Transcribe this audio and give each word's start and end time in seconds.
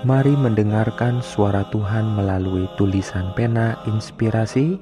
Mari 0.00 0.32
mendengarkan 0.32 1.20
suara 1.20 1.68
Tuhan 1.68 2.16
melalui 2.16 2.64
tulisan 2.80 3.36
pena 3.36 3.76
inspirasi 3.84 4.80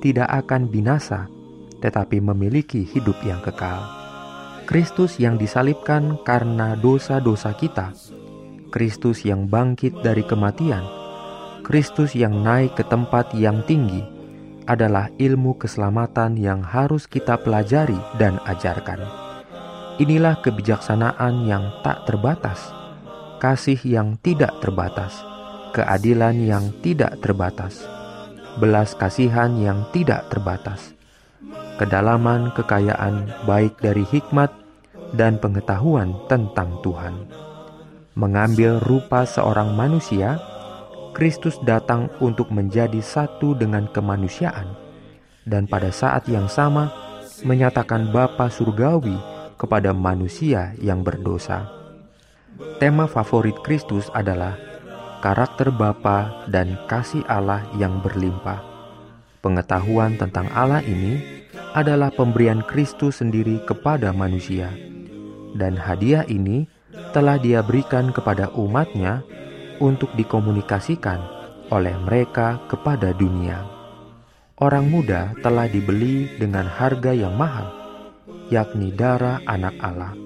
tidak 0.04 0.28
akan 0.44 0.68
binasa, 0.68 1.32
tetapi 1.80 2.20
memiliki 2.20 2.84
hidup 2.84 3.16
yang 3.24 3.40
kekal." 3.40 3.80
Kristus 4.68 5.16
yang 5.16 5.40
disalibkan 5.40 6.20
karena 6.26 6.76
dosa-dosa 6.76 7.56
kita, 7.56 7.96
Kristus 8.68 9.24
yang 9.24 9.48
bangkit 9.48 10.02
dari 10.04 10.26
kematian 10.26 11.05
Kristus 11.66 12.15
yang 12.15 12.47
naik 12.47 12.78
ke 12.78 12.87
tempat 12.87 13.34
yang 13.34 13.59
tinggi 13.66 14.06
adalah 14.71 15.10
ilmu 15.19 15.59
keselamatan 15.59 16.38
yang 16.38 16.62
harus 16.62 17.10
kita 17.10 17.43
pelajari 17.43 17.99
dan 18.22 18.38
ajarkan. 18.47 19.03
Inilah 19.99 20.38
kebijaksanaan 20.47 21.43
yang 21.43 21.66
tak 21.82 22.06
terbatas, 22.06 22.71
kasih 23.43 23.82
yang 23.82 24.15
tidak 24.22 24.54
terbatas, 24.62 25.27
keadilan 25.75 26.38
yang 26.38 26.71
tidak 26.87 27.19
terbatas, 27.19 27.83
belas 28.62 28.94
kasihan 28.94 29.50
yang 29.59 29.83
tidak 29.91 30.22
terbatas, 30.31 30.94
kedalaman 31.83 32.54
kekayaan 32.54 33.27
baik 33.43 33.75
dari 33.83 34.06
hikmat 34.06 34.54
dan 35.19 35.43
pengetahuan 35.43 36.15
tentang 36.31 36.78
Tuhan. 36.87 37.27
Mengambil 38.15 38.78
rupa 38.87 39.27
seorang 39.27 39.75
manusia, 39.75 40.38
Kristus 41.16 41.56
datang 41.65 42.12
untuk 42.21 42.53
menjadi 42.53 43.00
satu 43.00 43.56
dengan 43.56 43.88
kemanusiaan, 43.88 44.77
dan 45.49 45.65
pada 45.65 45.88
saat 45.88 46.28
yang 46.28 46.44
sama 46.44 46.93
menyatakan 47.41 48.12
Bapa 48.12 48.53
Surgawi 48.53 49.16
kepada 49.56 49.97
manusia 49.97 50.77
yang 50.77 51.00
berdosa. 51.00 51.72
Tema 52.77 53.09
favorit 53.09 53.56
Kristus 53.65 54.12
adalah 54.12 54.60
karakter 55.25 55.72
Bapa 55.72 56.44
dan 56.53 56.77
kasih 56.84 57.25
Allah 57.33 57.65
yang 57.81 58.04
berlimpah. 58.04 58.60
Pengetahuan 59.41 60.21
tentang 60.21 60.53
Allah 60.53 60.84
ini 60.84 61.48
adalah 61.72 62.12
pemberian 62.12 62.60
Kristus 62.60 63.25
sendiri 63.25 63.65
kepada 63.65 64.12
manusia, 64.12 64.69
dan 65.56 65.81
hadiah 65.81 66.28
ini 66.28 66.69
telah 67.16 67.41
Dia 67.41 67.65
berikan 67.65 68.12
kepada 68.12 68.53
umatnya 68.53 69.25
untuk 69.81 70.12
dikomunikasikan 70.14 71.20
oleh 71.70 71.94
mereka 72.03 72.62
kepada 72.70 73.10
dunia. 73.10 73.66
Orang 74.56 74.88
muda 74.88 75.37
telah 75.44 75.69
dibeli 75.69 76.32
dengan 76.41 76.64
harga 76.64 77.12
yang 77.12 77.37
mahal, 77.37 77.69
yakni 78.48 78.88
darah 78.88 79.44
anak 79.44 79.76
Allah. 79.84 80.16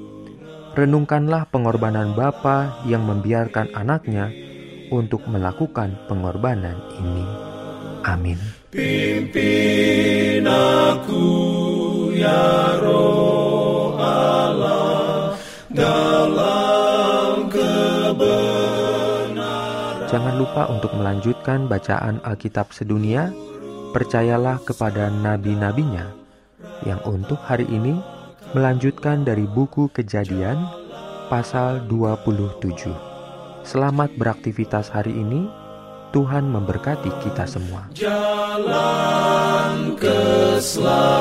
Renungkanlah 0.70 1.50
pengorbanan 1.50 2.14
Bapa 2.14 2.86
yang 2.86 3.02
membiarkan 3.02 3.74
anaknya 3.74 4.30
untuk 4.94 5.26
melakukan 5.26 5.98
pengorbanan 6.06 6.78
ini. 7.02 7.26
Amin. 8.06 8.38
Pimpin 8.70 10.46
aku 10.46 11.26
ya 12.14 12.78
roh 12.78 13.98
Allah 13.98 15.34
dalam 15.74 16.49
lupa 20.40 20.64
untuk 20.72 20.96
melanjutkan 20.96 21.68
bacaan 21.68 22.24
Alkitab 22.24 22.72
sedunia. 22.72 23.28
Percayalah 23.92 24.64
kepada 24.64 25.12
nabi-nabinya 25.12 26.08
yang 26.88 27.02
untuk 27.04 27.36
hari 27.44 27.68
ini 27.68 28.00
melanjutkan 28.56 29.20
dari 29.26 29.44
buku 29.44 29.92
Kejadian 29.92 30.64
pasal 31.28 31.84
27. 31.90 32.88
Selamat 33.68 34.08
beraktivitas 34.16 34.88
hari 34.88 35.12
ini. 35.12 35.44
Tuhan 36.10 36.50
memberkati 36.50 37.06
kita 37.22 37.46
semua. 37.46 37.86
Jalan 37.94 39.94
keselamatan 39.94 41.19